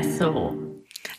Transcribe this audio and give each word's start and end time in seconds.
Espresso. 0.00 0.56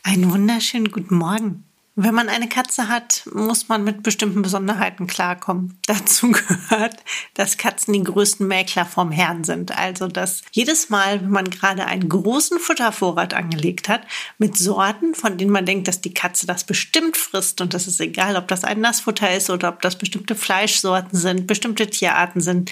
Einen 0.02 0.32
wunderschönen 0.32 0.92
guten 0.92 1.16
Morgen. 1.16 1.66
Wenn 1.96 2.16
man 2.16 2.30
eine 2.30 2.50
Katze 2.50 2.88
hat, 2.88 3.24
muss 3.32 3.68
man 3.68 3.84
mit 3.84 4.02
bestimmten 4.02 4.42
Besonderheiten 4.42 5.06
klarkommen. 5.06 5.78
Dazu 5.86 6.32
gehört, 6.32 6.96
dass 7.36 7.58
Katzen 7.58 7.94
die 7.94 8.02
größten 8.02 8.48
Mäkler 8.48 8.86
vom 8.86 9.12
Herrn 9.12 9.44
sind. 9.44 9.78
Also, 9.78 10.08
dass 10.08 10.42
jedes 10.52 10.90
Mal, 10.90 11.22
wenn 11.22 11.30
man 11.30 11.50
gerade 11.50 11.86
einen 11.86 12.10
großen 12.10 12.58
Futtervorrat 12.58 13.36
angelegt 13.36 13.88
hat, 13.88 14.02
mit 14.40 14.58
Sorten, 14.58 15.14
von 15.14 15.38
denen 15.38 15.52
man 15.52 15.68
denkt, 15.68 15.88
dass 15.88 16.02
die 16.02 16.14
Katze 16.14 16.48
das 16.48 16.64
bestimmt 16.64 17.18
frisst 17.18 17.62
und 17.62 17.76
das 17.76 17.86
ist 17.86 18.00
egal, 18.02 18.36
ob 18.36 18.48
das 18.48 18.64
ein 18.64 18.80
Nassfutter 18.80 19.36
ist 19.36 19.52
oder 19.52 19.70
ob 19.70 19.84
das 19.84 19.96
bestimmte 19.96 20.34
Fleischsorten 20.34 21.20
sind, 21.20 21.46
bestimmte 21.46 21.88
Tierarten 21.88 22.42
sind. 22.42 22.72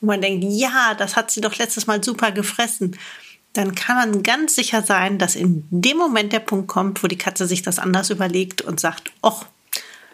Und 0.00 0.06
man 0.06 0.22
denkt, 0.22 0.42
ja, 0.48 0.94
das 0.94 1.16
hat 1.16 1.30
sie 1.30 1.42
doch 1.42 1.58
letztes 1.58 1.86
Mal 1.86 2.02
super 2.02 2.30
gefressen 2.32 2.96
dann 3.52 3.74
kann 3.74 3.96
man 3.96 4.22
ganz 4.22 4.54
sicher 4.54 4.82
sein, 4.82 5.18
dass 5.18 5.34
in 5.34 5.66
dem 5.70 5.96
Moment 5.96 6.32
der 6.32 6.40
Punkt 6.40 6.68
kommt, 6.68 7.02
wo 7.02 7.08
die 7.08 7.18
Katze 7.18 7.46
sich 7.46 7.62
das 7.62 7.78
anders 7.78 8.10
überlegt 8.10 8.62
und 8.62 8.78
sagt, 8.78 9.10
ach, 9.22 9.46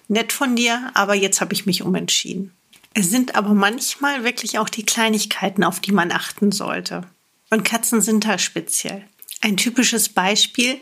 nett 0.09 0.33
von 0.33 0.57
dir, 0.57 0.91
aber 0.95 1.15
jetzt 1.15 1.41
habe 1.41 1.53
ich 1.53 1.67
mich 1.67 1.83
umentschieden. 1.83 2.53
Es 2.95 3.11
sind 3.11 3.35
aber 3.35 3.53
manchmal 3.53 4.25
wirklich 4.25 4.59
auch 4.59 4.71
die 4.71 4.87
Kleinigkeiten, 4.87 5.65
auf 5.65 5.81
die 5.81 5.93
man 5.93 6.13
achten 6.13 6.51
sollte. 6.51 7.03
Und 7.51 7.65
Katzen 7.65 8.01
sind 8.01 8.25
da 8.25 8.39
speziell. 8.39 9.05
Ein 9.43 9.59
typisches 9.59 10.09
Beispiel, 10.09 10.81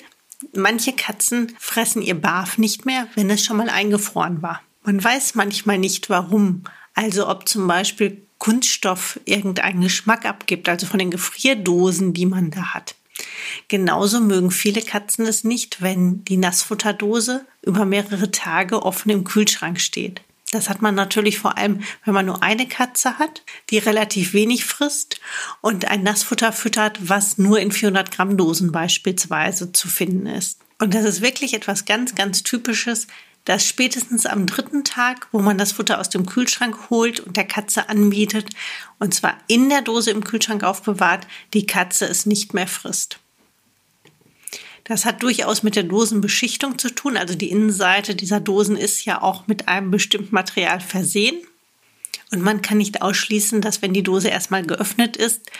manche 0.54 0.92
Katzen 0.92 1.54
fressen 1.58 2.02
ihr 2.02 2.14
Barf 2.14 2.56
nicht 2.56 2.86
mehr, 2.86 3.08
wenn 3.16 3.30
es 3.30 3.44
schon 3.44 3.56
mal 3.56 3.68
eingefroren 3.68 4.42
war. 4.42 4.62
Man 4.84 5.02
weiß 5.02 5.34
manchmal 5.34 5.78
nicht 5.78 6.08
warum. 6.08 6.62
Also 6.94 7.28
ob 7.28 7.48
zum 7.48 7.66
Beispiel 7.66 8.22
Kunststoff 8.44 9.18
irgendeinen 9.24 9.80
Geschmack 9.80 10.26
abgibt, 10.26 10.68
also 10.68 10.86
von 10.86 10.98
den 10.98 11.10
Gefrierdosen, 11.10 12.12
die 12.12 12.26
man 12.26 12.50
da 12.50 12.74
hat. 12.74 12.94
Genauso 13.68 14.20
mögen 14.20 14.50
viele 14.50 14.82
Katzen 14.82 15.24
es 15.24 15.44
nicht, 15.44 15.80
wenn 15.80 16.26
die 16.26 16.36
Nassfutterdose 16.36 17.46
über 17.62 17.86
mehrere 17.86 18.30
Tage 18.32 18.82
offen 18.82 19.08
im 19.08 19.24
Kühlschrank 19.24 19.80
steht. 19.80 20.20
Das 20.50 20.68
hat 20.68 20.82
man 20.82 20.94
natürlich 20.94 21.38
vor 21.38 21.56
allem, 21.56 21.80
wenn 22.04 22.12
man 22.12 22.26
nur 22.26 22.42
eine 22.42 22.68
Katze 22.68 23.18
hat, 23.18 23.42
die 23.70 23.78
relativ 23.78 24.34
wenig 24.34 24.66
frisst 24.66 25.22
und 25.62 25.86
ein 25.86 26.02
Nassfutter 26.02 26.52
füttert, 26.52 26.98
was 27.00 27.38
nur 27.38 27.60
in 27.60 27.72
400 27.72 28.10
Gramm 28.10 28.36
Dosen 28.36 28.72
beispielsweise 28.72 29.72
zu 29.72 29.88
finden 29.88 30.26
ist. 30.26 30.58
Und 30.78 30.92
das 30.92 31.06
ist 31.06 31.22
wirklich 31.22 31.54
etwas 31.54 31.86
ganz, 31.86 32.14
ganz 32.14 32.42
Typisches, 32.42 33.06
dass 33.44 33.66
spätestens 33.66 34.26
am 34.26 34.46
dritten 34.46 34.84
Tag, 34.84 35.28
wo 35.32 35.40
man 35.40 35.58
das 35.58 35.72
Futter 35.72 36.00
aus 36.00 36.08
dem 36.08 36.26
Kühlschrank 36.26 36.90
holt 36.90 37.20
und 37.20 37.36
der 37.36 37.44
Katze 37.44 37.88
anbietet, 37.88 38.48
und 38.98 39.14
zwar 39.14 39.36
in 39.48 39.68
der 39.68 39.82
Dose 39.82 40.10
im 40.10 40.24
Kühlschrank 40.24 40.64
aufbewahrt, 40.64 41.26
die 41.52 41.66
Katze 41.66 42.06
es 42.06 42.26
nicht 42.26 42.54
mehr 42.54 42.66
frisst. 42.66 43.18
Das 44.84 45.06
hat 45.06 45.22
durchaus 45.22 45.62
mit 45.62 45.76
der 45.76 45.82
Dosenbeschichtung 45.82 46.78
zu 46.78 46.90
tun. 46.90 47.16
Also 47.16 47.34
die 47.34 47.50
Innenseite 47.50 48.14
dieser 48.14 48.40
Dosen 48.40 48.76
ist 48.76 49.04
ja 49.06 49.22
auch 49.22 49.46
mit 49.46 49.66
einem 49.66 49.90
bestimmten 49.90 50.34
Material 50.34 50.80
versehen. 50.80 51.38
Und 52.30 52.42
man 52.42 52.60
kann 52.60 52.78
nicht 52.78 53.00
ausschließen, 53.00 53.62
dass 53.62 53.80
wenn 53.80 53.94
die 53.94 54.02
Dose 54.02 54.28
erstmal 54.28 54.62
geöffnet 54.62 55.16
ist, 55.16 55.50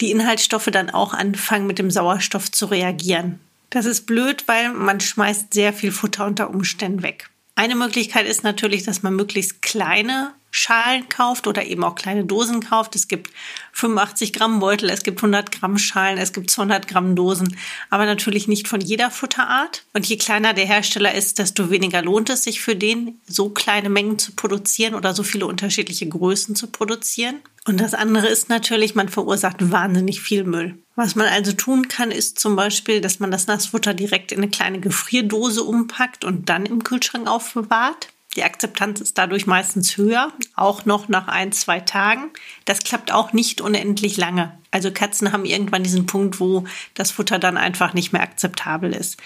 die 0.00 0.10
Inhaltsstoffe 0.10 0.70
dann 0.72 0.88
auch 0.88 1.12
anfangen 1.12 1.66
mit 1.66 1.78
dem 1.78 1.90
Sauerstoff 1.90 2.50
zu 2.50 2.66
reagieren. 2.66 3.40
Das 3.72 3.86
ist 3.86 4.04
blöd, 4.04 4.44
weil 4.48 4.74
man 4.74 5.00
schmeißt 5.00 5.54
sehr 5.54 5.72
viel 5.72 5.92
Futter 5.92 6.26
unter 6.26 6.50
Umständen 6.50 7.02
weg. 7.02 7.30
Eine 7.54 7.74
Möglichkeit 7.74 8.26
ist 8.26 8.44
natürlich, 8.44 8.82
dass 8.82 9.02
man 9.02 9.16
möglichst 9.16 9.62
kleine 9.62 10.34
Schalen 10.50 11.08
kauft 11.08 11.46
oder 11.46 11.64
eben 11.64 11.82
auch 11.82 11.94
kleine 11.94 12.26
Dosen 12.26 12.60
kauft. 12.60 12.94
Es 12.96 13.08
gibt 13.08 13.30
85 13.72 14.34
Gramm 14.34 14.60
Beutel, 14.60 14.90
es 14.90 15.04
gibt 15.04 15.20
100 15.20 15.50
Gramm 15.52 15.78
Schalen, 15.78 16.18
es 16.18 16.34
gibt 16.34 16.50
200 16.50 16.86
Gramm 16.86 17.16
Dosen, 17.16 17.56
aber 17.88 18.04
natürlich 18.04 18.46
nicht 18.46 18.68
von 18.68 18.82
jeder 18.82 19.10
Futterart. 19.10 19.84
Und 19.94 20.04
je 20.04 20.18
kleiner 20.18 20.52
der 20.52 20.66
Hersteller 20.66 21.14
ist, 21.14 21.38
desto 21.38 21.70
weniger 21.70 22.02
lohnt 22.02 22.28
es 22.28 22.44
sich 22.44 22.60
für 22.60 22.76
den, 22.76 23.20
so 23.26 23.48
kleine 23.48 23.88
Mengen 23.88 24.18
zu 24.18 24.32
produzieren 24.32 24.94
oder 24.94 25.14
so 25.14 25.22
viele 25.22 25.46
unterschiedliche 25.46 26.06
Größen 26.06 26.54
zu 26.54 26.66
produzieren. 26.66 27.36
Und 27.64 27.80
das 27.80 27.94
andere 27.94 28.26
ist 28.26 28.50
natürlich, 28.50 28.94
man 28.94 29.08
verursacht 29.08 29.70
wahnsinnig 29.70 30.20
viel 30.20 30.44
Müll. 30.44 30.81
Was 30.94 31.14
man 31.14 31.26
also 31.26 31.52
tun 31.52 31.88
kann, 31.88 32.10
ist 32.10 32.38
zum 32.38 32.54
Beispiel, 32.54 33.00
dass 33.00 33.18
man 33.18 33.30
das 33.30 33.46
Nassfutter 33.46 33.94
direkt 33.94 34.30
in 34.30 34.38
eine 34.38 34.50
kleine 34.50 34.78
Gefrierdose 34.78 35.62
umpackt 35.62 36.24
und 36.24 36.48
dann 36.48 36.66
im 36.66 36.84
Kühlschrank 36.84 37.28
aufbewahrt. 37.28 38.08
Die 38.36 38.44
Akzeptanz 38.44 39.00
ist 39.00 39.18
dadurch 39.18 39.46
meistens 39.46 39.96
höher, 39.98 40.32
auch 40.56 40.86
noch 40.86 41.08
nach 41.08 41.28
ein, 41.28 41.52
zwei 41.52 41.80
Tagen. 41.80 42.30
Das 42.64 42.80
klappt 42.80 43.12
auch 43.12 43.32
nicht 43.34 43.60
unendlich 43.60 44.16
lange. 44.16 44.58
Also 44.70 44.90
Katzen 44.90 45.32
haben 45.32 45.44
irgendwann 45.44 45.82
diesen 45.82 46.06
Punkt, 46.06 46.40
wo 46.40 46.64
das 46.94 47.10
Futter 47.10 47.38
dann 47.38 47.58
einfach 47.58 47.92
nicht 47.92 48.12
mehr 48.12 48.22
akzeptabel 48.22 48.94
ist. 48.94 49.18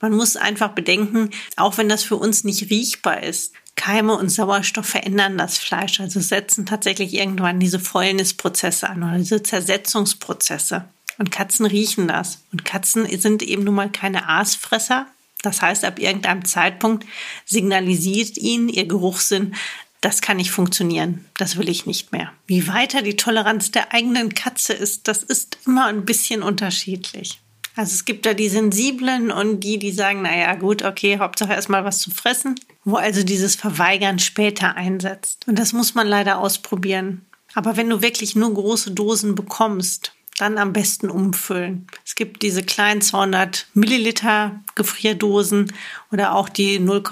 Man 0.00 0.12
muss 0.12 0.36
einfach 0.36 0.70
bedenken, 0.70 1.30
auch 1.56 1.76
wenn 1.76 1.90
das 1.90 2.04
für 2.04 2.16
uns 2.16 2.44
nicht 2.44 2.70
riechbar 2.70 3.22
ist, 3.22 3.52
Keime 3.76 4.16
und 4.16 4.28
Sauerstoff 4.28 4.86
verändern 4.86 5.36
das 5.36 5.58
Fleisch, 5.58 6.00
also 6.00 6.20
setzen 6.20 6.64
tatsächlich 6.64 7.12
irgendwann 7.12 7.58
diese 7.60 7.80
Fäulnisprozesse 7.80 8.88
an 8.88 9.02
oder 9.02 9.18
diese 9.18 9.42
Zersetzungsprozesse. 9.42 10.84
Und 11.18 11.30
Katzen 11.30 11.66
riechen 11.66 12.08
das. 12.08 12.42
Und 12.52 12.64
Katzen 12.64 13.06
sind 13.18 13.42
eben 13.42 13.64
nun 13.64 13.74
mal 13.74 13.90
keine 13.90 14.28
Aasfresser, 14.28 15.06
das 15.44 15.60
heißt, 15.60 15.84
ab 15.84 15.98
irgendeinem 15.98 16.44
Zeitpunkt 16.44 17.04
signalisiert 17.44 18.38
ihnen 18.38 18.68
ihr 18.68 18.86
Geruchssinn, 18.86 19.54
das 20.00 20.20
kann 20.20 20.36
nicht 20.36 20.50
funktionieren, 20.50 21.24
das 21.36 21.56
will 21.56 21.68
ich 21.68 21.86
nicht 21.86 22.12
mehr. 22.12 22.32
Wie 22.46 22.68
weiter 22.68 23.02
die 23.02 23.16
Toleranz 23.16 23.70
der 23.70 23.92
eigenen 23.92 24.34
Katze 24.34 24.72
ist, 24.72 25.08
das 25.08 25.22
ist 25.22 25.58
immer 25.66 25.86
ein 25.86 26.04
bisschen 26.04 26.42
unterschiedlich. 26.42 27.40
Also 27.76 27.94
es 27.94 28.04
gibt 28.04 28.24
da 28.24 28.34
die 28.34 28.48
Sensiblen 28.48 29.30
und 29.30 29.60
die, 29.60 29.78
die 29.78 29.92
sagen, 29.92 30.22
naja 30.22 30.54
gut, 30.54 30.82
okay, 30.82 31.18
Hauptsache 31.18 31.52
erstmal 31.52 31.84
was 31.84 32.00
zu 32.00 32.10
fressen, 32.10 32.54
wo 32.84 32.96
also 32.96 33.22
dieses 33.22 33.56
Verweigern 33.56 34.18
später 34.18 34.76
einsetzt. 34.76 35.48
Und 35.48 35.58
das 35.58 35.72
muss 35.72 35.94
man 35.94 36.06
leider 36.06 36.38
ausprobieren. 36.38 37.26
Aber 37.54 37.76
wenn 37.76 37.88
du 37.88 38.02
wirklich 38.02 38.36
nur 38.36 38.52
große 38.52 38.92
Dosen 38.92 39.34
bekommst, 39.34 40.12
dann 40.38 40.58
am 40.58 40.72
besten 40.72 41.10
umfüllen. 41.10 41.86
Es 42.04 42.14
gibt 42.14 42.42
diese 42.42 42.62
kleinen 42.62 43.00
200 43.00 43.66
Milliliter 43.74 44.60
Gefrierdosen 44.74 45.72
oder 46.10 46.34
auch 46.34 46.48
die 46.48 46.80
0, 46.80 47.02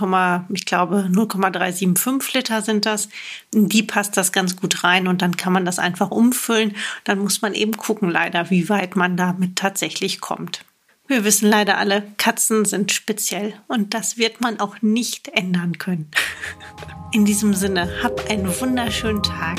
ich 0.53 0.66
glaube 0.66 1.09
0,375 1.10 2.34
Liter 2.34 2.62
sind 2.62 2.84
das. 2.84 3.09
In 3.55 3.69
die 3.69 3.82
passt 3.82 4.16
das 4.16 4.32
ganz 4.32 4.56
gut 4.56 4.82
rein 4.82 5.06
und 5.06 5.22
dann 5.22 5.37
kann 5.37 5.53
man 5.53 5.65
das 5.65 5.78
einfach 5.78 6.11
umfüllen. 6.11 6.75
Dann 7.05 7.21
muss 7.21 7.43
man 7.43 7.55
eben 7.55 7.77
gucken, 7.77 8.11
leider, 8.11 8.50
wie 8.50 8.69
weit 8.69 8.97
man 8.97 9.16
damit 9.16 9.56
tatsächlich 9.56 10.21
kommt. 10.21 10.65
Wir 11.06 11.25
wissen 11.25 11.49
leider 11.49 11.78
alle, 11.78 12.05
Katzen 12.16 12.65
sind 12.65 12.91
speziell 12.91 13.55
und 13.69 13.93
das 13.93 14.16
wird 14.16 14.41
man 14.41 14.61
auch 14.61 14.81
nicht 14.82 15.28
ändern 15.28 15.78
können. 15.78 16.11
In 17.12 17.25
diesem 17.25 17.55
Sinne, 17.55 17.88
hab 18.03 18.31
einen 18.31 18.49
wunderschönen 18.61 19.22
Tag 19.22 19.59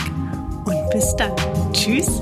und 0.66 0.90
bis 0.92 1.16
dann. 1.16 1.34
Tschüss. 1.74 2.22